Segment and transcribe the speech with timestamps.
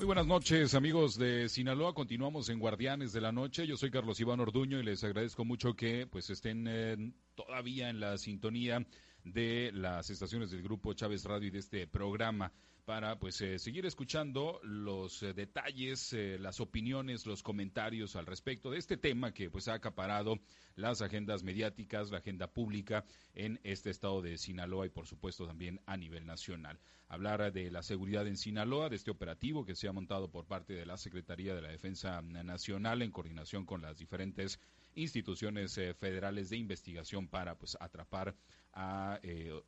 [0.00, 1.92] Muy buenas noches, amigos de Sinaloa.
[1.92, 3.66] Continuamos en Guardianes de la Noche.
[3.66, 8.00] Yo soy Carlos Iván Orduño y les agradezco mucho que pues estén eh, todavía en
[8.00, 8.82] la sintonía
[9.24, 12.50] de las estaciones del grupo Chávez Radio y de este programa
[12.84, 18.70] para pues eh, seguir escuchando los eh, detalles, eh, las opiniones, los comentarios al respecto
[18.70, 20.38] de este tema que pues ha acaparado
[20.76, 23.04] las agendas mediáticas, la agenda pública
[23.34, 26.78] en este estado de Sinaloa y por supuesto también a nivel nacional.
[27.08, 30.74] Hablar de la seguridad en Sinaloa, de este operativo que se ha montado por parte
[30.74, 34.60] de la Secretaría de la Defensa Nacional en coordinación con las diferentes
[34.94, 38.36] instituciones federales de investigación para pues atrapar
[38.72, 39.18] a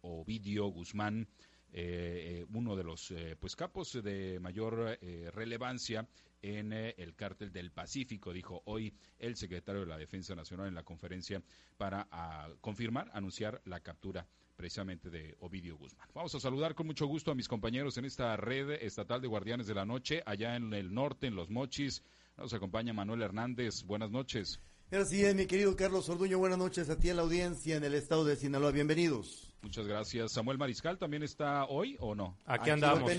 [0.02, 1.26] Ovidio Guzmán,
[1.72, 6.06] eh, uno de los eh, pues capos de mayor eh, relevancia
[6.42, 10.82] en el cártel del Pacífico, dijo hoy el secretario de la Defensa Nacional en la
[10.82, 11.40] conferencia
[11.78, 14.26] para a, confirmar, anunciar la captura
[14.56, 16.08] precisamente de Ovidio Guzmán.
[16.12, 19.68] Vamos a saludar con mucho gusto a mis compañeros en esta red estatal de Guardianes
[19.68, 22.02] de la Noche, allá en el norte, en Los Mochis.
[22.36, 23.84] Nos acompaña Manuel Hernández.
[23.84, 24.59] Buenas noches.
[24.90, 26.38] Así es, mi querido Carlos Orduño.
[26.38, 28.73] Buenas noches a ti en la audiencia en el estado de Sinaloa.
[28.73, 29.51] Bienvenidos.
[29.63, 30.32] Muchas gracias.
[30.32, 32.37] Samuel Mariscal también está hoy o no?
[32.46, 33.10] Aquí, andamos.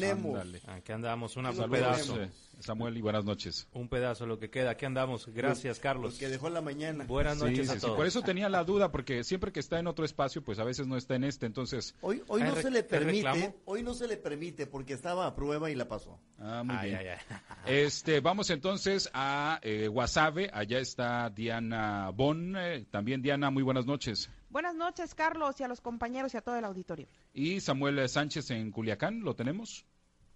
[0.67, 2.17] Aquí andamos, una Saludos, pedazo.
[2.59, 3.67] Samuel y buenas noches.
[3.73, 4.71] Un pedazo lo que queda.
[4.71, 5.27] Aquí andamos.
[5.27, 6.15] Gracias, Carlos.
[6.17, 7.05] Que dejó en la mañana.
[7.05, 7.81] Buenas Sí, noches sí, a sí.
[7.81, 7.95] todos.
[7.95, 10.85] Por eso tenía la duda, porque siempre que está en otro espacio, pues a veces
[10.85, 11.95] no está en este, entonces...
[12.01, 15.35] Hoy, hoy ¿Hay no se le permite, hoy no se le permite porque estaba a
[15.35, 16.19] prueba y la pasó.
[16.39, 16.99] Ah, muy Ay, bien.
[17.01, 17.37] ay, ay.
[17.65, 22.55] Este, vamos entonces a eh, Guasave, allá está Diana Bon.
[22.57, 24.29] eh, también Diana, muy buenas noches.
[24.53, 27.07] Buenas noches, Carlos, y a los compañeros y a todo el auditorio.
[27.33, 29.83] Y Samuel Sánchez en Culiacán, ¿lo tenemos?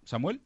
[0.02, 0.40] ¿Samuel?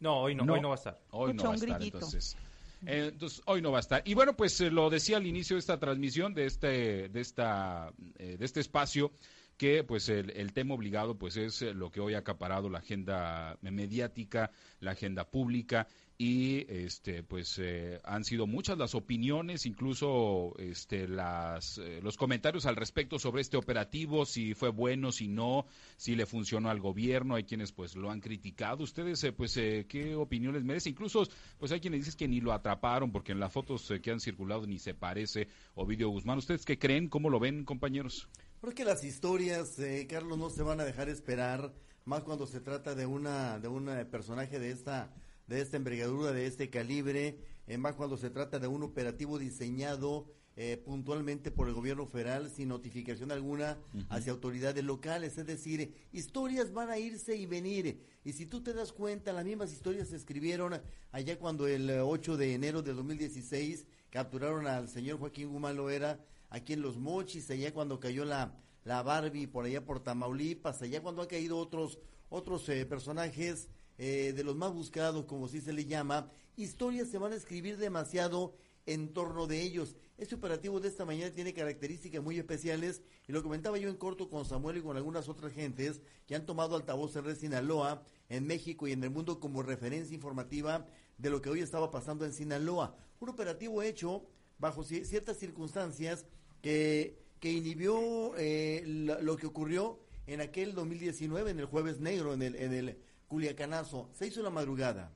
[0.00, 0.52] No, hoy no, No.
[0.52, 1.00] hoy no va a estar.
[1.12, 2.36] Hoy no va a estar, entonces.
[2.84, 4.02] Eh, entonces, hoy no va a estar.
[4.04, 7.90] Y bueno, pues eh, lo decía al inicio de esta transmisión, de este, de esta,
[8.18, 9.12] eh, de este espacio,
[9.56, 13.56] que pues el, el tema obligado pues es lo que hoy ha acaparado la agenda
[13.62, 21.06] mediática, la agenda pública y este pues eh, han sido muchas las opiniones, incluso este
[21.06, 26.14] las eh, los comentarios al respecto sobre este operativo, si fue bueno, si no, si
[26.16, 28.84] le funcionó al gobierno, hay quienes pues lo han criticado.
[28.84, 30.90] Ustedes eh, pues eh, qué opinión les merece?
[30.90, 31.26] Incluso
[31.58, 34.20] pues hay quienes dicen que ni lo atraparon porque en las fotos eh, que han
[34.20, 36.38] circulado ni se parece Ovidio Guzmán.
[36.38, 37.08] ¿Ustedes qué creen?
[37.08, 38.28] ¿Cómo lo ven, compañeros?
[38.60, 39.76] Pero es que las historias,
[40.08, 41.74] Carlos, no se van a dejar esperar,
[42.06, 45.12] más cuando se trata de una, de un personaje de esta,
[45.46, 50.26] de esta envergadura, de este calibre, eh, más cuando se trata de un operativo diseñado
[50.58, 53.76] eh, puntualmente por el gobierno federal sin notificación alguna
[54.08, 55.36] hacia autoridades locales.
[55.36, 58.00] Es decir, historias van a irse y venir.
[58.24, 60.80] Y si tú te das cuenta, las mismas historias se escribieron
[61.12, 66.24] allá cuando el eh, 8 de enero del 2016 capturaron al señor Joaquín Guzmán Loera
[66.48, 71.02] aquí en Los Mochis, allá cuando cayó la, la Barbie por allá por Tamaulipas, allá
[71.02, 71.98] cuando han caído otros,
[72.30, 73.68] otros eh, personajes
[73.98, 77.76] eh, de los más buscados, como sí se le llama, historias se van a escribir
[77.76, 78.54] demasiado
[78.86, 79.96] en torno de ellos.
[80.16, 84.30] Este operativo de esta mañana tiene características muy especiales y lo comentaba yo en corto
[84.30, 88.86] con Samuel y con algunas otras gentes que han tomado altavoz en Sinaloa, en México
[88.86, 90.86] y en el mundo como referencia informativa
[91.18, 92.96] de lo que hoy estaba pasando en Sinaloa.
[93.18, 94.24] Un operativo hecho
[94.58, 96.24] bajo ci- ciertas circunstancias
[96.62, 99.98] que, que inhibió eh, lo que ocurrió
[100.28, 102.98] en aquel 2019, en el jueves negro, en el, en el
[103.28, 104.10] Culiacanazo.
[104.12, 105.12] Se hizo la madrugada,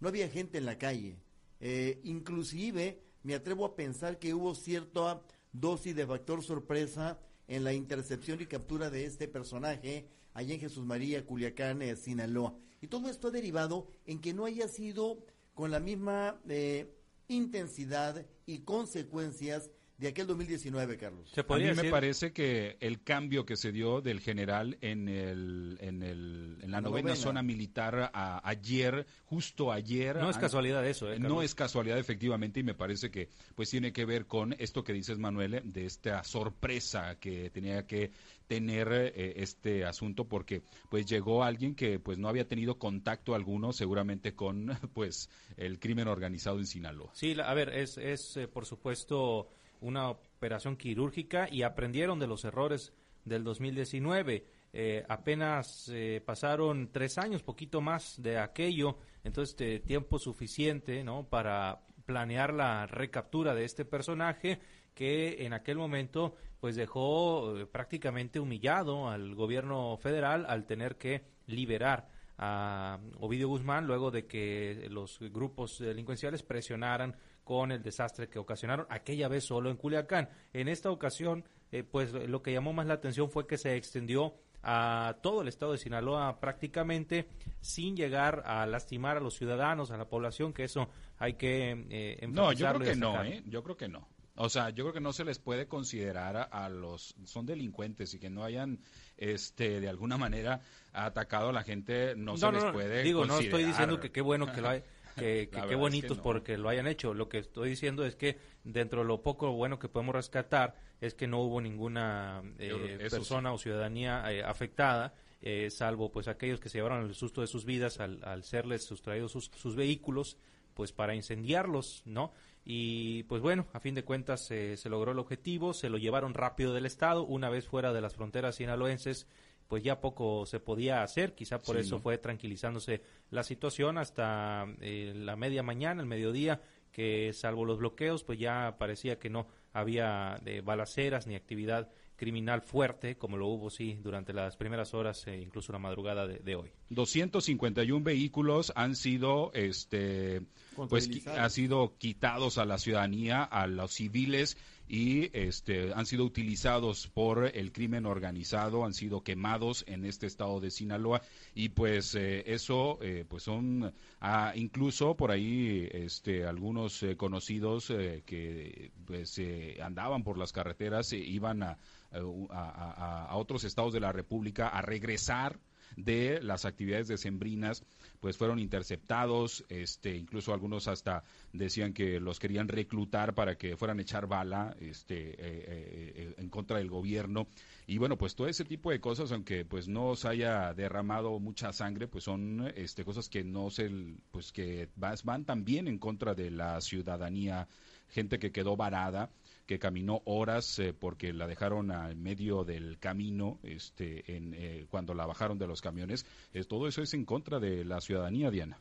[0.00, 1.18] no había gente en la calle.
[1.60, 5.22] Eh, inclusive me atrevo a pensar que hubo cierta
[5.52, 7.18] dosis de factor sorpresa
[7.48, 12.54] en la intercepción y captura de este personaje allá en Jesús María, Culiacán, eh, Sinaloa.
[12.80, 15.24] Y todo esto ha derivado en que no haya sido
[15.54, 16.94] con la misma eh,
[17.28, 21.30] intensidad y consecuencias de aquel 2019, Carlos.
[21.30, 25.08] Se A mí podría me parece que el cambio que se dio del general en
[25.08, 27.16] el en el en la La novena, novena.
[27.16, 31.18] zona militar a- ayer, justo ayer, no es casualidad eso, ¿eh?
[31.18, 34.92] no es casualidad efectivamente y me parece que pues tiene que ver con esto que
[34.92, 38.10] dices Manuel de esta sorpresa que tenía que
[38.46, 43.72] tener eh, este asunto porque pues llegó alguien que pues no había tenido contacto alguno
[43.72, 47.10] seguramente con pues el crimen organizado en Sinaloa.
[47.14, 49.48] Sí, la- a ver, es, es eh, por supuesto
[49.80, 52.92] una operación quirúrgica y aprendieron de los errores
[53.24, 54.46] del 2019.
[54.72, 61.28] Eh, apenas eh, pasaron tres años, poquito más de aquello, entonces eh, tiempo suficiente, ¿no?
[61.28, 64.60] Para planear la recaptura de este personaje
[64.94, 71.22] que en aquel momento pues dejó eh, prácticamente humillado al gobierno federal al tener que
[71.46, 72.08] liberar
[72.38, 78.86] a Ovidio Guzmán luego de que los grupos delincuenciales presionaran con el desastre que ocasionaron
[78.90, 80.28] aquella vez solo en Culiacán.
[80.52, 84.34] En esta ocasión, eh, pues lo que llamó más la atención fue que se extendió
[84.64, 87.28] a todo el estado de Sinaloa prácticamente
[87.60, 90.88] sin llegar a lastimar a los ciudadanos, a la población, que eso
[91.18, 93.44] hay que eh, No, yo creo que no, ¿eh?
[93.46, 94.08] Yo creo que no.
[94.38, 98.18] O sea, yo creo que no se les puede considerar a, los son delincuentes y
[98.18, 98.80] que no hayan
[99.16, 100.60] este de alguna manera
[100.92, 104.52] atacado a la gente no, se les puede digo, no estoy diciendo que qué bueno
[104.52, 104.82] que lo hay
[105.50, 107.14] que, qué bonitos porque lo hayan hecho.
[107.14, 111.14] Lo que estoy diciendo es que dentro de lo poco bueno que podemos rescatar es
[111.14, 115.14] que no hubo ninguna eh, persona o ciudadanía eh, afectada.
[115.42, 118.84] Eh, salvo pues aquellos que se llevaron el susto de sus vidas al, al serles
[118.84, 120.38] sustraídos sus, sus vehículos
[120.74, 122.32] pues para incendiarlos, ¿no?
[122.64, 126.74] Y pues bueno, a fin de cuentas se logró el objetivo, se lo llevaron rápido
[126.74, 129.26] del Estado, una vez fuera de las fronteras sinaloenses,
[129.68, 135.12] pues ya poco se podía hacer, quizá por eso fue tranquilizándose la situación hasta eh,
[135.14, 136.60] la media mañana, el mediodía,
[136.92, 142.62] que salvo los bloqueos, pues ya parecía que no había de balaceras ni actividad criminal
[142.62, 146.56] fuerte, como lo hubo, sí, durante las primeras horas, e incluso la madrugada de, de,
[146.56, 146.72] hoy.
[146.88, 150.40] 251 vehículos han sido, este,
[150.88, 154.56] pues, ha sido quitados a la ciudadanía, a los civiles
[154.88, 160.60] y este, han sido utilizados por el crimen organizado, han sido quemados en este estado
[160.60, 161.22] de Sinaloa
[161.54, 167.86] y pues eh, eso eh, pues son ah, incluso por ahí este, algunos eh, conocidos
[167.86, 169.40] que pues
[169.82, 171.78] andaban por las carreteras iban a,
[172.10, 175.58] a, a otros estados de la República a regresar
[175.96, 177.84] de las actividades decembrinas
[178.20, 181.22] pues fueron interceptados, este, incluso algunos hasta
[181.52, 186.34] decían que los querían reclutar para que fueran a echar bala este, eh, eh, eh,
[186.38, 187.46] en contra del gobierno.
[187.86, 191.72] Y bueno, pues todo ese tipo de cosas, aunque pues no se haya derramado mucha
[191.72, 193.90] sangre, pues son este, cosas que no se,
[194.30, 197.68] pues que van también en contra de la ciudadanía,
[198.08, 199.30] gente que quedó varada
[199.66, 205.14] que caminó horas eh, porque la dejaron al medio del camino este, en, eh, cuando
[205.14, 206.24] la bajaron de los camiones.
[206.52, 208.78] Es, todo eso es en contra de la ciudadanía, Diana.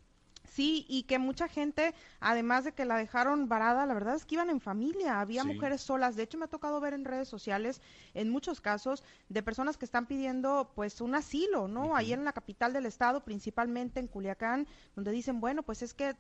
[0.56, 4.36] Sí, y que mucha gente, además de que la dejaron varada, la verdad es que
[4.36, 6.16] iban en familia, había mujeres solas.
[6.16, 7.82] De hecho, me ha tocado ver en redes sociales,
[8.14, 11.94] en muchos casos, de personas que están pidiendo, pues, un asilo, ¿no?
[11.94, 14.66] Ahí en la capital del estado, principalmente en Culiacán,
[14.96, 16.16] donde dicen, bueno, pues es que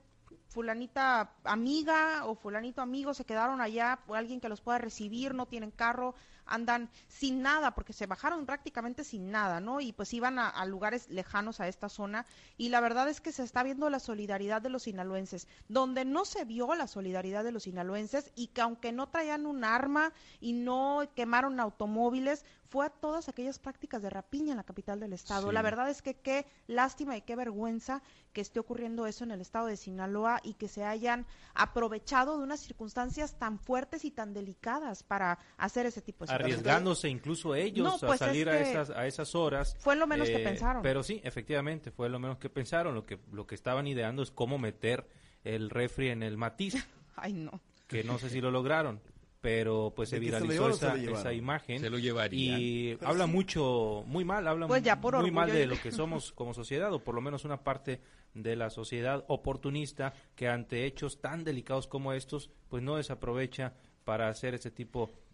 [0.47, 5.45] fulanita amiga o fulanito amigo se quedaron allá, o alguien que los pueda recibir, no
[5.45, 9.81] tienen carro, andan sin nada, porque se bajaron prácticamente sin nada, ¿no?
[9.81, 12.25] Y pues iban a, lugares lejanos a esta zona.
[12.57, 16.25] Y la verdad es que se está viendo la solidaridad de los sinaloenses, donde no
[16.25, 20.53] se vio la solidaridad de los sinaloenses y que aunque no traían un arma y
[20.53, 22.45] no quemaron automóviles,
[22.75, 25.53] fue a todas aquellas prácticas de rapiña en la capital del estado.
[25.53, 29.39] La verdad es que qué lástima y qué vergüenza que esté ocurriendo eso en el
[29.39, 34.33] estado de Sinaloa y que se hayan aprovechado de unas circunstancias tan fuertes y tan
[34.33, 39.07] delicadas para hacer ese tipo de arriesgándose incluso ellos a pues salir a esas a
[39.07, 39.77] esas horas.
[39.79, 40.81] Fue lo menos que eh, pensaron.
[40.81, 42.93] Pero sí, efectivamente, fue lo menos que pensaron.
[42.93, 45.07] Lo que lo que estaban ideando es cómo meter
[45.45, 46.75] el refri en el matiz.
[47.15, 47.61] Ay, no.
[47.87, 48.99] Que no sé si lo lograron
[49.45, 54.47] pero pues se viralizó esa, esa, imagen se lo llevaría y habla mucho muy mal
[54.47, 54.81] habla pues
[55.21, 58.01] muy mal de lo que somos como sociedad o por lo menos una parte
[58.33, 64.29] de la sociedad oportunista que ante hechos tan delicados como estos pues no desaprovecha para
[64.29, 65.24] hacer ese tipo de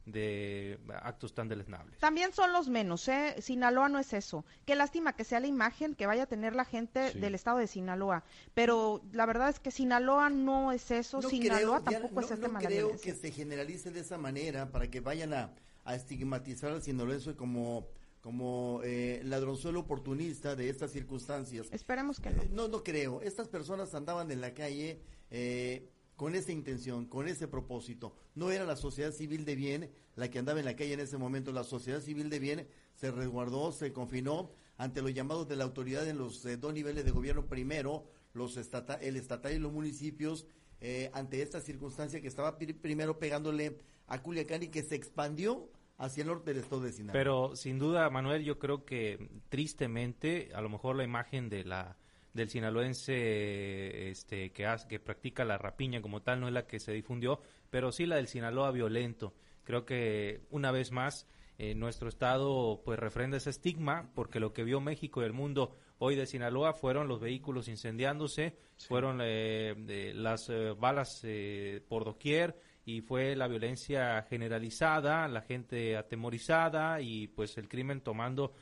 [1.03, 2.00] actos tan deleznables.
[2.00, 3.36] También son los menos, ¿eh?
[3.42, 4.45] Sinaloa no es eso.
[4.65, 7.68] Qué lástima que sea la imagen que vaya a tener la gente del estado de
[7.68, 8.24] Sinaloa.
[8.53, 12.99] Pero la verdad es que Sinaloa no es eso, Sinaloa tampoco es este No creo
[12.99, 15.54] que se generalice de esa manera para que vayan a,
[15.94, 17.87] estigmatizar al sinaloense como
[18.21, 21.68] como eh, ladronzuelo oportunista de estas circunstancias.
[21.71, 22.44] Esperemos que no.
[22.44, 23.19] Eh, no, no creo.
[23.23, 25.90] Estas personas andaban en la calle eh,
[26.21, 28.16] con esa intención, con ese propósito.
[28.35, 31.18] No era la sociedad civil de bien la que andaba en la calle en ese
[31.18, 31.51] momento.
[31.51, 36.07] La sociedad civil de bien se resguardó, se confinó ante los llamados de la autoridad
[36.07, 37.47] en los eh, dos niveles de gobierno.
[37.47, 40.45] Primero, los el estatal y los municipios,
[40.80, 46.21] eh, ante esta circunstancia que estaba primero pegándole a Culiacán y que se expandió hacia
[46.21, 47.13] el norte del estado de Sinaloa.
[47.13, 51.97] Pero sin duda, Manuel, yo creo que tristemente, a lo mejor la imagen de la
[52.33, 56.80] del sinaloense este, que, hace, que practica la rapiña como tal no es la que
[56.80, 59.33] se difundió, pero sí la del Sinaloa violento.
[59.64, 61.28] Creo que una vez más
[61.64, 65.76] eh, nuestro estado pues refrenda ese estigma porque lo que vio México y el mundo
[66.00, 68.57] hoy de Sinaloa fueron los vehículos incendiándose,
[68.88, 71.23] fueron eh, las eh, balas
[71.88, 78.54] por doquier y fue la violencia generalizada, la gente atemorizada y pues el crimen tomando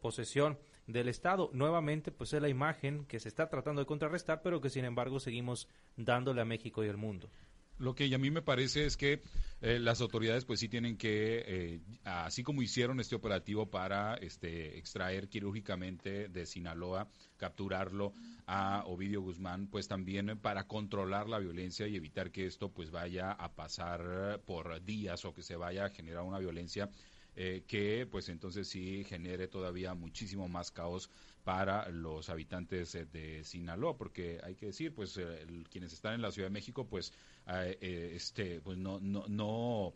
[0.00, 1.50] posesión del Estado.
[1.52, 5.20] Nuevamente, pues es la imagen que se está tratando de contrarrestar, pero que sin embargo
[5.20, 7.30] seguimos dándole a México y al mundo.
[7.78, 9.22] Lo que a mí me parece es que
[9.60, 14.78] eh, las autoridades pues sí tienen que, eh, así como hicieron este operativo para este,
[14.78, 17.08] extraer quirúrgicamente de Sinaloa,
[17.38, 18.12] capturarlo
[18.46, 23.32] a Ovidio Guzmán, pues también para controlar la violencia y evitar que esto pues vaya
[23.32, 26.88] a pasar por días o que se vaya a generar una violencia
[27.34, 31.08] eh, que pues entonces sí genere todavía muchísimo más caos
[31.44, 36.22] para los habitantes eh, de Sinaloa, porque hay que decir, pues eh, quienes están en
[36.22, 37.12] la Ciudad de México, pues,
[37.80, 39.94] este, pues no, no, no,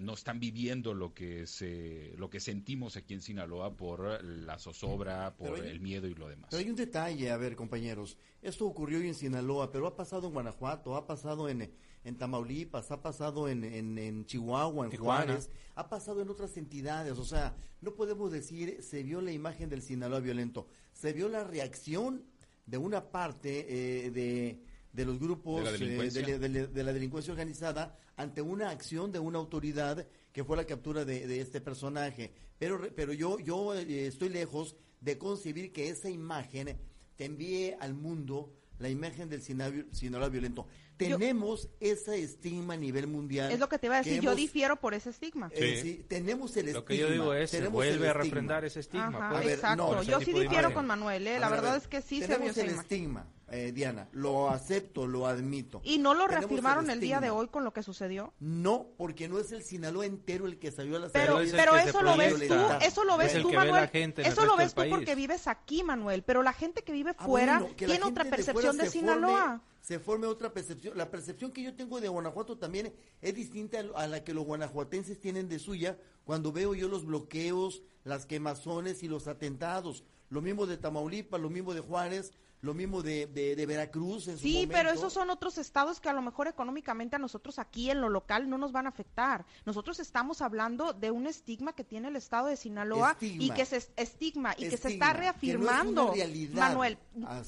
[0.00, 5.36] no están viviendo lo que se, lo que sentimos aquí en Sinaloa por la zozobra,
[5.36, 6.48] por el miedo y lo demás.
[6.50, 10.26] Pero hay un detalle, a ver, compañeros, esto ocurrió hoy en Sinaloa, pero ha pasado
[10.26, 11.70] en Guanajuato, ha pasado en
[12.06, 17.18] en Tamaulipas, ha pasado en, en, Chihuahua, en Juárez, ha pasado en otras entidades.
[17.18, 21.42] O sea, no podemos decir se vio la imagen del Sinaloa violento, se vio la
[21.42, 22.22] reacción
[22.64, 29.10] de una parte eh, de, de, los grupos de la, delincuencia organizada ante una acción
[29.10, 32.32] de una autoridad que fue la captura de, este personaje.
[32.56, 36.78] Pero, pero yo, yo eh, estoy lejos de concebir que esa imagen
[37.16, 43.50] te envíe al mundo la imagen del Sinaloa violento tenemos ese estigma a nivel mundial.
[43.50, 45.50] Es lo que te iba a decir, yo difiero por ese estigma.
[45.52, 46.04] Eh, sí.
[46.08, 46.80] tenemos el estigma.
[46.80, 49.30] Lo que yo digo es, se vuelve a refrendar ese estigma.
[49.30, 49.46] Pues.
[49.46, 51.38] exacto, yo sí difiero con Manuel, ¿eh?
[51.38, 53.26] la verdad es que sí se vio ese estigma.
[53.48, 55.80] Eh, Diana, lo acepto, lo admito.
[55.84, 58.32] ¿Y no lo reafirmaron el, día de hoy con lo que sucedió?
[58.40, 62.02] No, porque no es el Sinaloa entero el que salió a la Pero, pero eso
[62.02, 63.88] lo ves tú, eso lo ves tú, Manuel.
[64.16, 66.24] Eso lo ves tú porque vives aquí, Manuel.
[66.24, 69.62] Pero la gente que vive ah, fuera tiene otra percepción de, Sinaloa.
[69.80, 70.98] se forme otra percepción.
[70.98, 75.20] La percepción que yo tengo de Guanajuato también es distinta a la que los guanajuatenses
[75.20, 80.02] tienen de suya cuando veo yo los bloqueos, las quemazones y los atentados.
[80.30, 84.68] Lo mismo de Tamaulipas, lo mismo de Juárez, lo mismo de, de, Veracruz en Sí,
[84.70, 88.08] pero esos son otros estados que a lo mejor económicamente a nosotros aquí en lo
[88.08, 89.44] local no nos van a afectar.
[89.64, 93.86] Nosotros estamos hablando de un estigma que tiene el estado de Sinaloa y que se
[93.96, 96.12] estigma y que se está reafirmando.
[96.52, 96.98] Manuel,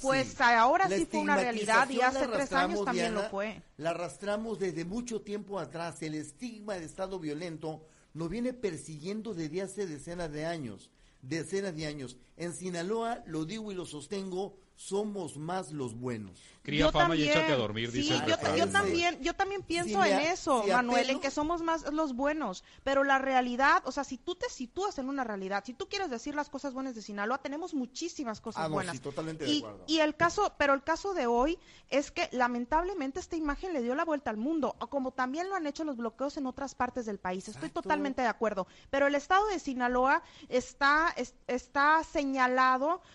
[0.02, 3.62] pues ahora sí fue una realidad y hace tres años también lo fue.
[3.76, 6.02] La arrastramos desde mucho tiempo atrás.
[6.02, 7.82] El estigma de estado violento
[8.14, 10.90] nos viene persiguiendo desde hace decenas de años
[11.22, 12.16] decenas de años.
[12.38, 16.40] En Sinaloa, lo digo y lo sostengo, somos más los buenos.
[16.62, 20.62] Cría fama y échate a dormir, dice yo, yo, también, yo también pienso en eso,
[20.68, 24.50] Manuel, en que somos más los buenos, pero la realidad, o sea, si tú te
[24.50, 28.42] sitúas en una realidad, si tú quieres decir las cosas buenas de Sinaloa, tenemos muchísimas
[28.42, 29.00] cosas ah, buenas.
[29.00, 33.72] totalmente y, y el caso, pero el caso de hoy es que lamentablemente esta imagen
[33.72, 36.74] le dio la vuelta al mundo, como también lo han hecho los bloqueos en otras
[36.74, 37.48] partes del país.
[37.48, 41.14] Estoy totalmente de acuerdo, pero el estado de Sinaloa está
[41.46, 42.27] está señalado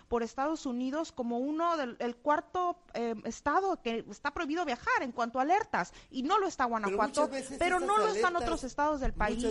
[0.08, 5.12] por Estados Unidos como uno del el cuarto eh, estado que está prohibido viajar en
[5.12, 7.30] cuanto a alertas y no lo está Guanajuato,
[7.60, 9.44] pero, no lo están otros estados del país.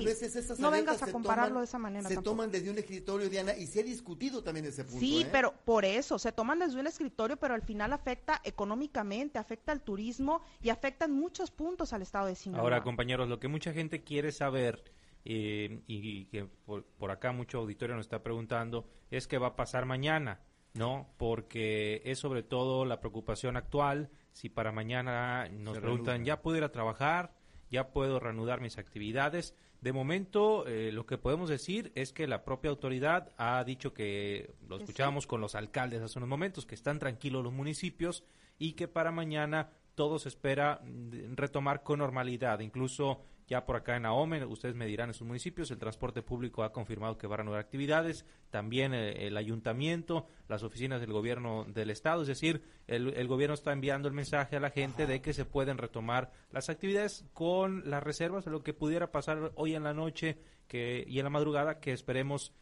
[0.58, 2.08] no vengas a compararlo de esa manera.
[2.08, 5.00] Se toman desde un escritorio, Diana, y se ha discutido también ese punto.
[5.00, 5.28] Sí, ¿eh?
[5.30, 9.82] pero por eso se toman desde un escritorio, pero al final afecta económicamente, afecta al
[9.82, 12.62] turismo y afecta en muchos puntos al estado de Sinaloa.
[12.62, 14.82] Ahora, compañeros, lo que mucha gente quiere saber
[15.24, 19.56] eh, y que por, por, acá mucho auditorio nos está preguntando es qué va a
[19.56, 20.40] pasar mañana.
[20.74, 21.08] ¿no?
[21.18, 24.10] Porque es sobre todo la preocupación actual.
[24.32, 27.34] Si para mañana nos preguntan, ¿ya puedo ir a trabajar?
[27.70, 29.54] ¿Ya puedo reanudar mis actividades?
[29.80, 34.54] De momento, eh, lo que podemos decir es que la propia autoridad ha dicho que,
[34.68, 38.24] lo escuchábamos con los alcaldes hace unos momentos, que están tranquilos los municipios
[38.58, 42.60] y que para mañana todo se espera mm, retomar con normalidad.
[42.60, 46.62] Incluso ya por acá en Ahome, ustedes me dirán en sus municipios, el transporte público
[46.62, 51.64] ha confirmado que va a reanudar actividades, también eh, el, ayuntamiento, las oficinas del gobierno
[51.64, 55.32] del estado, es decir, el, gobierno está enviando el mensaje a la gente de que
[55.32, 59.84] se pueden retomar las actividades con las reservas de lo que pudiera pasar hoy en
[59.84, 62.52] la noche que, y en la madrugada, que esperemos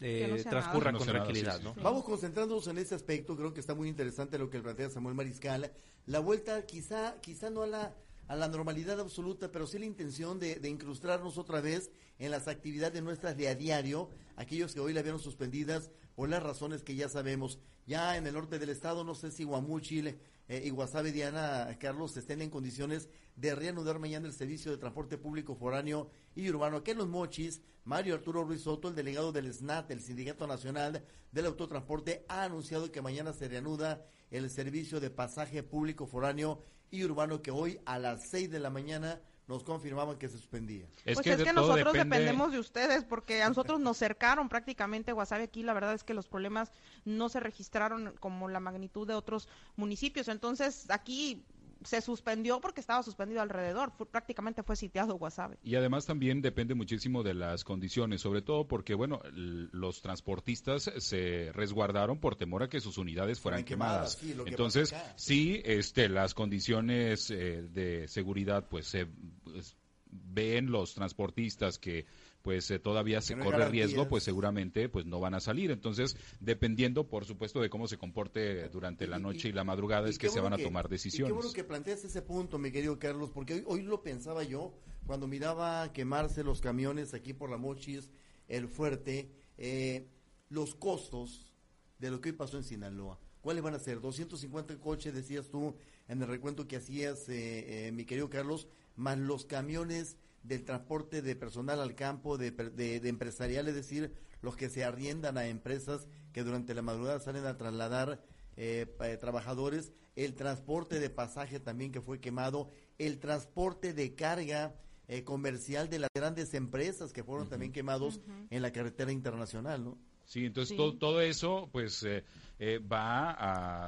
[0.00, 1.60] eh, transcurra con tranquilidad.
[1.82, 5.72] Vamos concentrándonos en ese aspecto, creo que está muy interesante lo que plantea Samuel Mariscal.
[6.06, 7.94] La vuelta quizá, quizá no a la
[8.28, 12.48] a la normalidad absoluta, pero sí la intención de, de, incrustarnos otra vez en las
[12.48, 16.94] actividades nuestras de a diario, aquellos que hoy la vieron suspendidas por las razones que
[16.94, 17.58] ya sabemos.
[17.86, 22.16] Ya en el norte del estado, no sé si Guamúchil eh, y Guasave, Diana, Carlos,
[22.16, 26.78] estén en condiciones de reanudar mañana el servicio de transporte público foráneo y urbano.
[26.78, 31.04] Aquí en Los Mochis, Mario Arturo Ruiz Soto, el delegado del SNAT, el Sindicato Nacional
[31.32, 37.02] del Autotransporte, ha anunciado que mañana se reanuda el servicio de pasaje público foráneo y
[37.04, 40.86] Urbano que hoy a las 6 de la mañana nos confirmaban que se suspendía.
[41.04, 45.10] Es pues que es que nosotros dependemos de ustedes porque a nosotros nos cercaron prácticamente
[45.12, 46.70] Guasave aquí, la verdad es que los problemas
[47.04, 51.44] no se registraron como la magnitud de otros municipios, entonces aquí
[51.84, 55.58] se suspendió porque estaba suspendido alrededor, prácticamente fue sitiado Guasave.
[55.62, 61.50] Y además también depende muchísimo de las condiciones, sobre todo porque, bueno, los transportistas se
[61.52, 64.18] resguardaron por temor a que sus unidades fueran quemadas.
[64.46, 69.06] Entonces, sí, este, las condiciones eh, de seguridad, pues se
[69.44, 69.76] pues,
[70.10, 72.06] ven los transportistas que
[72.42, 75.70] pues eh, todavía se corre riesgo, pues seguramente pues no van a salir.
[75.70, 80.18] Entonces, dependiendo, por supuesto, de cómo se comporte durante la noche y, la madrugada, es
[80.18, 81.30] que se van a tomar decisiones.
[81.30, 84.42] Y qué bueno que planteas ese punto, mi querido Carlos, porque hoy, hoy lo pensaba
[84.42, 84.74] yo
[85.06, 88.10] cuando miraba quemarse los camiones aquí por la Mochis,
[88.48, 90.08] el Fuerte, eh,
[90.48, 91.52] los costos
[91.98, 93.18] de lo que hoy pasó en Sinaloa.
[93.40, 94.00] ¿Cuáles van a ser?
[94.00, 95.74] 250 coches, decías tú
[96.08, 101.36] en el recuento que hacías, eh, mi querido Carlos, más los camiones del transporte de
[101.36, 106.42] personal al campo, de, de, empresarial, es decir, los que se arriendan a empresas que
[106.42, 108.22] durante la madrugada salen a trasladar
[108.56, 108.86] eh,
[109.20, 114.74] trabajadores, el transporte de pasaje también que fue quemado, el transporte de carga
[115.08, 118.20] eh, comercial de las grandes empresas que fueron también quemados
[118.50, 119.98] en la carretera internacional, ¿no?
[120.26, 122.24] Sí, entonces Todo, todo eso, pues eh,
[122.64, 123.34] eh, va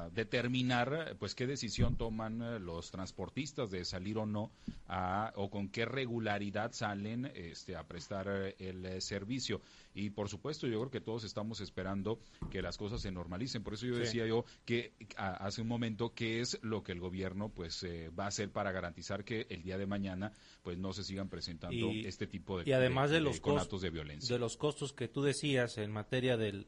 [0.04, 4.50] a determinar pues qué decisión toman eh, los transportistas de salir o no
[5.36, 9.60] o con qué regularidad salen este, a prestar eh, el servicio
[9.94, 12.18] y por supuesto yo creo que todos estamos esperando
[12.50, 16.40] que las cosas se normalicen por eso yo decía yo que hace un momento qué
[16.40, 17.84] es lo que el gobierno pues
[18.18, 20.32] va a hacer para garantizar que el día de mañana
[20.62, 24.34] pues no se sigan presentando este tipo de y además de, los conatos de violencia
[24.34, 26.66] de los costos que tú decías en materia del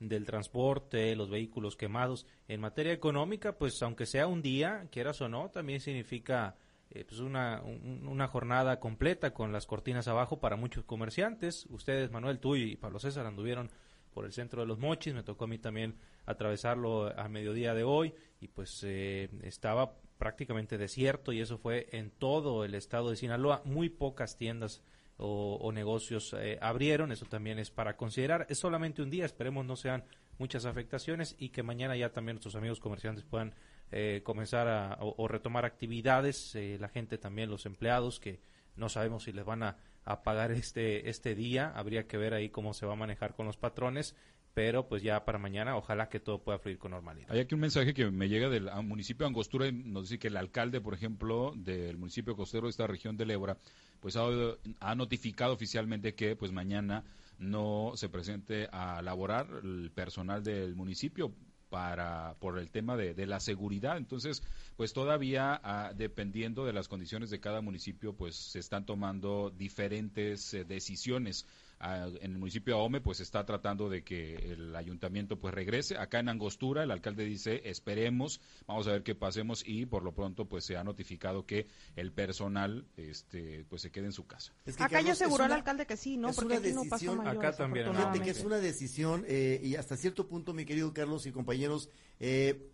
[0.00, 2.26] del transporte, los vehículos quemados.
[2.48, 6.56] En materia económica, pues aunque sea un día, quieras o no, también significa
[6.90, 11.66] eh, pues una, una jornada completa con las cortinas abajo para muchos comerciantes.
[11.70, 13.70] Ustedes, Manuel, tú y Pablo César anduvieron
[14.14, 17.82] por el centro de los mochis, me tocó a mí también atravesarlo a mediodía de
[17.82, 23.16] hoy y pues eh, estaba prácticamente desierto y eso fue en todo el estado de
[23.16, 24.82] Sinaloa, muy pocas tiendas
[25.16, 28.46] o, negocios eh, abrieron, eso también es para considerar.
[28.48, 30.04] Es solamente un día, esperemos no sean
[30.38, 33.54] muchas afectaciones y que mañana ya también nuestros amigos comerciantes puedan
[33.90, 38.40] eh, comenzar a, o, retomar actividades, eh, la gente también, los empleados que
[38.76, 42.48] no sabemos si les van a, a, pagar este, este día, habría que ver ahí
[42.50, 44.16] cómo se va a manejar con los patrones,
[44.54, 47.30] pero pues ya para mañana ojalá que todo pueda fluir con normalidad.
[47.30, 50.36] Hay aquí un mensaje que me llega del municipio de Angostura, nos dice que el
[50.36, 53.58] alcalde, por ejemplo, del municipio costero de esta región de Lebra,
[54.00, 57.04] pues ha, notificado oficialmente que pues mañana
[57.38, 61.32] no se presente a laborar el personal del municipio
[61.74, 63.96] para por el tema de, la seguridad.
[63.96, 64.44] Entonces
[64.76, 70.54] pues todavía ah, dependiendo de las condiciones de cada municipio pues se están tomando diferentes
[70.54, 71.46] eh, decisiones
[71.84, 75.96] en el municipio de Ahome pues está tratando de que el ayuntamiento pues regrese.
[75.98, 80.12] Acá en Angostura el alcalde dice esperemos, vamos a ver qué pasemos y por lo
[80.12, 81.66] pronto pues se ha notificado que
[81.96, 84.52] el personal este pues se quede en su casa.
[84.78, 86.32] acá ya aseguró el alcalde que sí, ¿no?
[86.32, 87.90] Porque aquí no pasó Acá también.
[87.90, 91.88] Fíjate que es una decisión eh, y hasta cierto punto mi querido Carlos y compañeros
[92.20, 92.70] eh,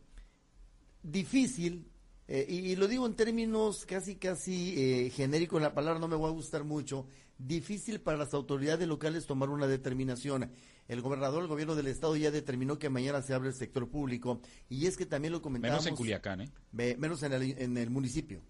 [1.03, 1.91] difícil
[2.33, 6.29] eh, y, lo digo en términos casi, casi eh, genéricos, la palabra no me va
[6.29, 7.05] a gustar mucho,
[7.47, 10.51] difícil para las autoridades locales tomar una determinación.
[10.89, 14.41] El gobernador, el gobierno del estado ya determinó que mañana se abre el sector público
[14.69, 15.79] y es que también lo comentamos.
[15.79, 16.51] Menos en Culiacán, ¿eh?
[16.73, 18.43] menos en el, en el municipio.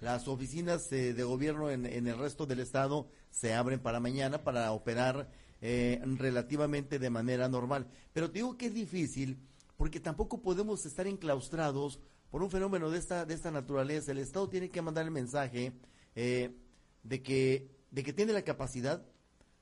[0.00, 4.44] Las oficinas eh, de gobierno en, en, el resto del estado se abren para mañana
[4.44, 5.30] para operar
[5.62, 7.86] eh, relativamente de manera normal.
[8.12, 9.38] Pero te digo que es difícil
[9.76, 14.48] porque tampoco podemos estar enclaustrados por un fenómeno de esta, de esta naturaleza, el Estado
[14.48, 15.72] tiene que mandar el mensaje
[16.14, 16.50] eh,
[17.02, 19.02] de, que, de que tiene la capacidad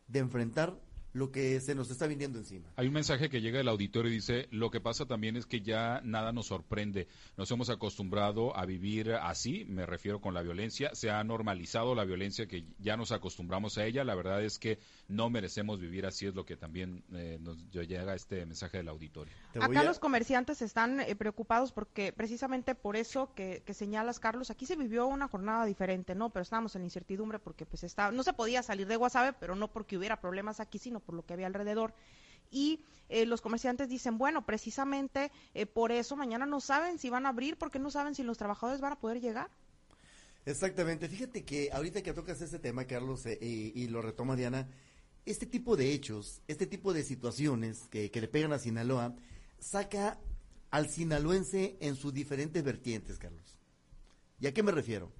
[0.09, 0.79] de enfrentar
[1.15, 2.69] lo que se nos está viniendo encima.
[2.77, 5.61] Hay un mensaje que llega del auditorio y dice, lo que pasa también es que
[5.61, 10.91] ya nada nos sorprende, nos hemos acostumbrado a vivir así, me refiero con la violencia,
[10.95, 14.81] se ha normalizado la violencia que ya nos acostumbramos a ella, la verdad es que
[15.07, 19.33] no merecemos vivir así, es lo que también eh, nos llega este mensaje del auditorio.
[19.61, 24.75] Acá los comerciantes están eh, preocupados porque precisamente por eso que, señalas, Carlos, aquí se
[24.75, 26.31] vivió una jornada diferente, ¿no?
[26.31, 29.69] Pero estábamos en incertidumbre porque pues estaba, no se podía salir de Guasave, pero no
[29.69, 31.95] porque hubiera problemas aquí, sino por lo que había alrededor.
[32.51, 37.27] Y eh, los comerciantes dicen, bueno, precisamente eh, por eso mañana no saben si van
[37.27, 39.51] a abrir, porque no saben si los trabajadores van a poder llegar.
[40.47, 41.09] Exactamente.
[41.09, 44.69] Fíjate que ahorita que tocas ese tema, Carlos, eh, y, lo retoma Diana,
[45.25, 49.15] este tipo de hechos, este tipo de situaciones que, que le pegan a Sinaloa,
[49.59, 50.19] saca
[50.71, 53.59] al sinaloense en sus diferentes vertientes, Carlos.
[54.41, 55.13] ¿Y a qué me refiero?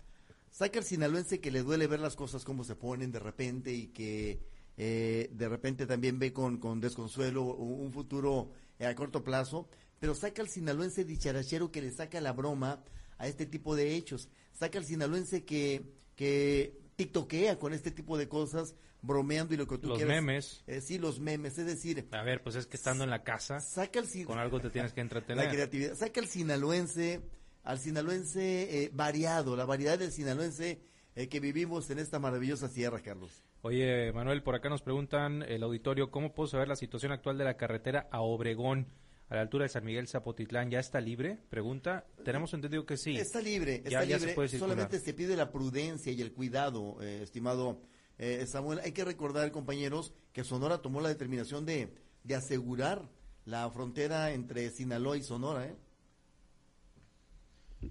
[0.51, 3.89] Saca al sinaloense que le duele ver las cosas como se ponen de repente y
[3.89, 4.41] que
[4.77, 9.69] eh, de repente también ve con, con desconsuelo un, futuro eh, a corto plazo,
[10.01, 12.83] pero saca al sinaloense dicharachero que le saca la broma
[13.19, 14.29] a este tipo de hechos.
[14.53, 15.83] Saca al sinaloense que,
[16.17, 20.17] que tiktokea con este tipo de cosas, bromeando y lo que tú los quieras.
[20.17, 20.65] memes.
[20.67, 23.61] Eh, sí, los memes, es decir, A ver, pues es que estando en la casa,
[23.61, 25.49] saca el con algo te tienes que la entretener.
[25.49, 27.21] creatividad, saca al sinaloense,
[27.63, 30.81] al sinaloense eh, variado, la variedad del sinaloense
[31.15, 33.44] eh, que vivimos en esta maravillosa sierra, Carlos.
[33.69, 37.45] Oye, Manuel, por acá nos preguntan el auditorio, ¿cómo puedo saber la situación actual de
[37.45, 38.89] la carretera a Obregón,
[39.31, 40.71] a la altura de San Miguel Zapotitlán?
[40.71, 41.39] ¿Ya está libre?
[41.49, 42.05] Pregunta.
[42.27, 43.17] Tenemos entendido que sí.
[43.17, 44.49] Está libre, está Ya- ya se puede.
[44.51, 47.81] Solamente se pide la prudencia y el cuidado, eh, estimado
[48.19, 48.81] eh, Samuel.
[48.85, 51.89] Hay que recordar, compañeros, que Sonora tomó la determinación de,
[52.23, 53.09] de asegurar
[53.47, 55.67] la frontera entre Sinaloa y Sonora.
[55.69, 55.75] ¿eh?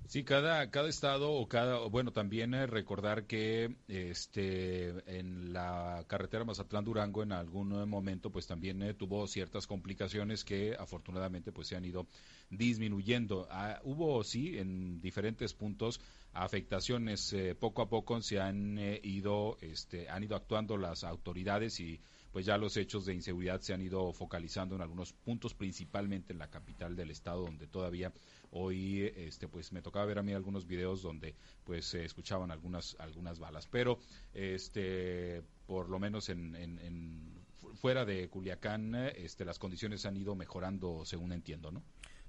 [0.08, 6.46] Sí, cada, cada estado o cada, bueno, también eh, recordar que este en la carretera
[6.46, 11.76] Mazatlán-Durango en algún eh, momento pues también eh, tuvo ciertas complicaciones que afortunadamente pues se
[11.76, 12.08] han ido
[12.50, 13.48] disminuyendo.
[13.50, 16.00] Ah, hubo sí en diferentes puntos
[16.34, 21.80] afectaciones eh, poco a poco se han eh, ido este han ido actuando las autoridades
[21.80, 22.00] y
[22.32, 26.40] pues ya los hechos de inseguridad se han ido focalizando en algunos puntos, principalmente en
[26.40, 28.12] la capital del estado, donde todavía
[28.56, 32.96] hoy este pues me tocaba ver a mí algunos videos donde pues se escuchaban algunas
[33.00, 33.68] algunas balas.
[33.68, 33.98] Pero
[34.34, 40.18] este por lo menos en, en- en fu- fuera de Culiacán este las condiciones han
[40.18, 41.84] ido mejorando según entiendo no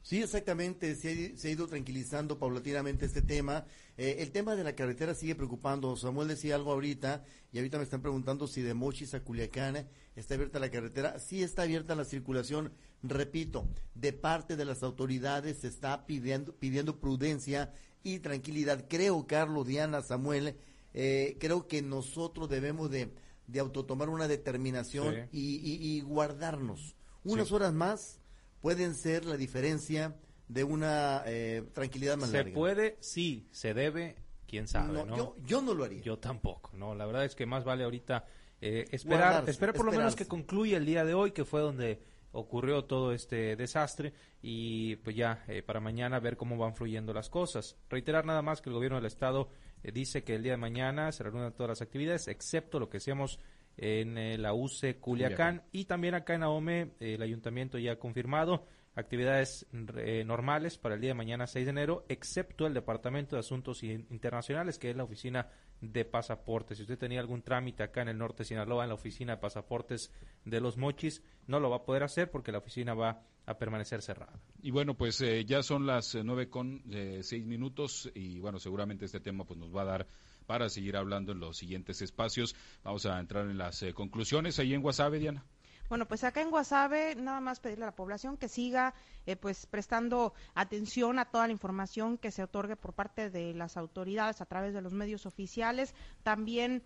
[0.05, 3.65] Sí, exactamente, se se ha ido tranquilizando paulatinamente este tema.
[3.97, 5.97] Eh, el tema de la carretera sigue preocupando.
[5.97, 10.35] Samuel decía algo ahorita y ahorita me están preguntando si de Mochis a Culiacán está
[10.35, 11.19] abierta la carretera.
[11.19, 12.71] Sí está abierta la circulación,
[13.03, 18.85] repito, de parte de las autoridades se está pidiendo, pidiendo prudencia y tranquilidad.
[18.87, 20.55] Creo, Carlos, Diana, Samuel,
[20.93, 23.09] eh, creo que nosotros debemos de,
[23.47, 25.21] de autotomar una determinación Sí.
[25.33, 27.55] y, y- y guardarnos unas Sí.
[27.55, 28.21] horas más
[28.65, 30.17] pueden ser la diferencia
[30.49, 32.55] de una eh, tranquilidad más ¿Se larga.
[32.55, 32.97] puede?
[32.99, 33.47] Sí.
[33.51, 34.17] ¿Se debe?
[34.47, 35.17] ¿Quién sabe, No, no?
[35.19, 36.01] Yo, yo no lo haría.
[36.01, 38.25] Yo tampoco, no, la verdad es que más vale ahorita
[38.63, 41.61] eh, esperar, Guardarse, esperar por lo menos que concluya el día de hoy, que fue
[41.61, 42.01] donde
[42.33, 47.29] ocurrió todo este desastre y pues ya eh, para mañana ver cómo van fluyendo las
[47.29, 47.77] cosas.
[47.91, 49.51] Reiterar nada más que el gobierno del estado
[49.83, 52.97] eh, dice que el día de mañana se reúnen todas las actividades, excepto lo que
[52.97, 53.39] hacíamos
[53.77, 55.63] en eh, la UC Culiacán, Culiacán.
[55.73, 60.95] y también acá en Ahome eh, el ayuntamiento ya ha confirmado actividades eh, normales para
[60.95, 64.91] el día de mañana 6 de enero, excepto el Departamento de Asuntos In- Internacionales, que
[64.91, 65.49] es la oficina
[65.81, 66.77] de pasaportes.
[66.79, 69.41] Si usted tenía algún trámite acá en el norte de Sinaloa, en la oficina de
[69.41, 70.13] pasaportes
[70.45, 74.01] de los Mochis, no lo va a poder hacer porque la oficina va a permanecer
[74.01, 74.39] cerrada.
[74.63, 76.83] Y bueno, pues eh, ya son las nueve con
[77.21, 80.07] seis minutos y bueno, seguramente este tema pues nos va a dar
[80.47, 82.55] para seguir hablando en los siguientes espacios.
[82.83, 85.45] Vamos a entrar en las eh, conclusiones ahí en Guasave, Diana.
[85.89, 88.95] Bueno, pues acá en Guasave nada más pedirle a la población que siga
[89.27, 93.77] eh, pues prestando atención a toda la información que se otorgue por parte de las
[93.77, 95.95] autoridades a través de los medios oficiales.
[96.23, 96.83] También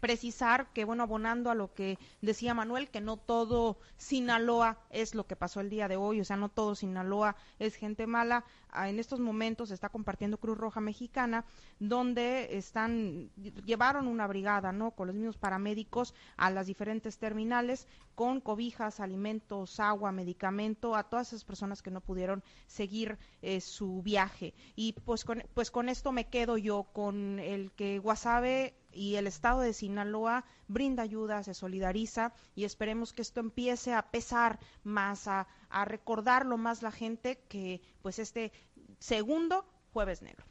[0.00, 5.26] precisar que, bueno, abonando a lo que decía Manuel, que no todo Sinaloa es lo
[5.26, 8.44] que pasó el día de hoy, o sea, no todo Sinaloa es gente mala.
[8.74, 11.44] En estos momentos está compartiendo Cruz Roja Mexicana,
[11.78, 13.30] donde están,
[13.64, 14.90] llevaron una brigada, ¿no?
[14.90, 21.28] Con los mismos paramédicos a las diferentes terminales, con cobijas, alimentos, agua, medicamento, a todas
[21.28, 24.54] esas personas que no pudieron seguir eh, su viaje.
[24.74, 29.26] Y pues con, pues con esto me quedo yo, con el que Guasave y el
[29.26, 35.26] estado de Sinaloa brinda ayuda, se solidariza y esperemos que esto empiece a pesar más,
[35.28, 38.52] a, a recordarlo más la gente que pues este
[39.00, 40.44] segundo jueves negro.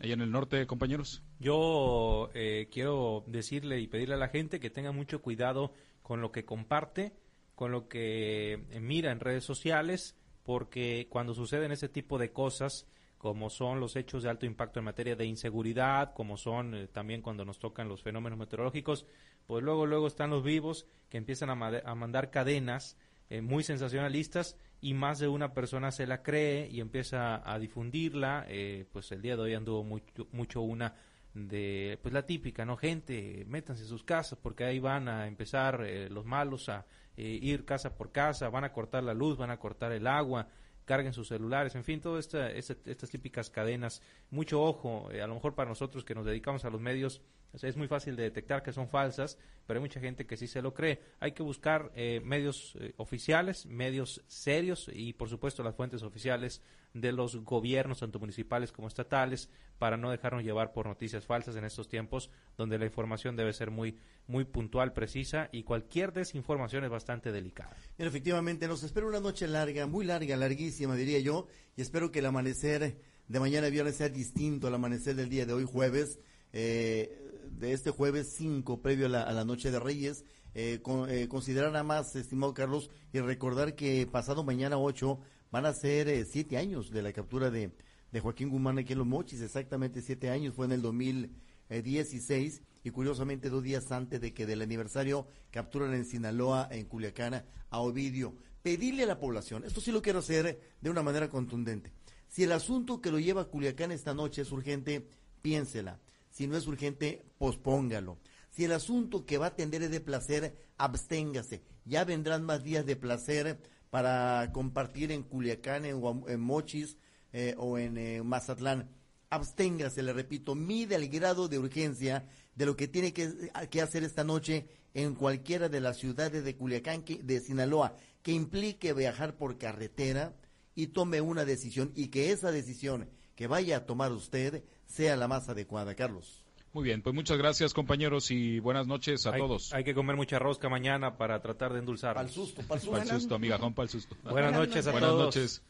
[0.00, 1.22] Ahí en el norte, compañeros.
[1.40, 6.30] Yo eh, quiero decirle y pedirle a la gente que tenga mucho cuidado con lo
[6.30, 7.12] que comparte,
[7.54, 12.86] con lo que eh, mira en redes sociales, porque cuando suceden ese tipo de cosas,
[13.16, 17.20] como son los hechos de alto impacto en materia de inseguridad, como son eh, también
[17.22, 19.06] cuando nos tocan los fenómenos meteorológicos,
[19.46, 22.96] pues luego luego están los vivos que empiezan a, ma- a mandar cadenas
[23.30, 28.44] eh, muy sensacionalistas y más de una persona se la cree y empieza a difundirla.
[28.48, 30.94] eh, pues el día de hoy anduvo mucho, mucho una
[31.34, 32.76] de pues la típica, ¿no?
[32.76, 36.86] Gente, métanse en sus casas porque ahí van a empezar eh, los malos a
[37.16, 40.48] eh, ir casa por casa, van a cortar la luz, van a cortar el agua,
[40.84, 44.00] carguen sus celulares, en fin, todas esta, esta- estas típicas cadenas.
[44.30, 47.20] Mucho ojo, a lo mejor para nosotros que nos dedicamos a los medios
[47.52, 50.62] es muy fácil de detectar que son falsas, pero hay mucha gente que sí se
[50.62, 51.00] lo cree.
[51.20, 56.62] Hay que buscar eh, medios eh, oficiales, medios serios y, por supuesto, las fuentes oficiales
[56.94, 61.64] de los gobiernos, tanto municipales como estatales, para no dejarnos llevar por noticias falsas en
[61.64, 66.90] estos tiempos donde la información debe ser muy, muy puntual, precisa y cualquier desinformación es
[66.90, 67.76] bastante delicada.
[67.96, 72.18] Pero efectivamente nos espera una noche larga, muy larga, larguísima diría yo, y espero que
[72.18, 72.96] el amanecer
[73.28, 76.18] de mañana viernes sea distinto al amanecer del día de hoy jueves,
[76.52, 80.24] eh, de este jueves 5 previo a la, noche de Reyes.
[80.54, 85.18] Eh, eh, considerar nada más, estimado Carlos, y recordar que pasado mañana 8
[85.50, 87.72] van a ser siete años de la captura de,
[88.12, 92.90] de Joaquín Guzmán aquí en Los Mochis, exactamente siete años, fue en el 2016 y
[92.90, 98.34] curiosamente dos días antes de que del aniversario capturan en Sinaloa, en Culiacán, a Ovidio.
[98.62, 101.92] Pedirle a la población, esto sí lo quiero hacer de una manera contundente.
[102.28, 105.08] Si el asunto que lo lleva a Culiacán esta noche es urgente,
[105.40, 106.00] piénsela.
[106.38, 108.16] Si no es urgente, pospóngalo.
[108.48, 111.64] Si el asunto que va a atender es de placer, absténgase.
[111.84, 113.58] Ya vendrán más días de placer
[113.90, 116.96] para compartir en Culiacán, en, Mochis
[117.32, 118.88] eh, o en eh, Mazatlán.
[119.30, 124.04] Absténgase, le repito, mide el grado de urgencia de lo que tiene que, que hacer
[124.04, 129.58] esta noche en cualquiera de las ciudades de Culiacán, de Sinaloa, que implique viajar por
[129.58, 130.36] carretera
[130.76, 135.28] y tome una decisión y que esa decisión que vaya a tomar usted sea la
[135.28, 135.94] más adecuada.
[135.94, 136.44] Carlos.
[136.72, 139.72] Muy bien, pues muchas gracias compañeros y buenas noches a todos.
[139.72, 142.14] Hay que comer mucha rosca mañana para tratar de endulzar.
[142.14, 142.90] Para el susto, para el susto.
[142.90, 144.16] Para el susto, amiga Juan, para el susto.
[144.24, 145.00] Buenas, noches a todos.
[145.00, 145.62] Buenas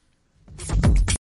[0.87, 1.08] noches.